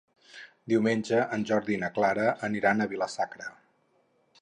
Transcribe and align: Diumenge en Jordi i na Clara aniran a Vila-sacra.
Diumenge 0.73 1.19
en 1.37 1.45
Jordi 1.51 1.77
i 1.77 1.83
na 1.83 1.91
Clara 1.99 2.27
aniran 2.51 2.81
a 2.87 2.91
Vila-sacra. 2.95 3.51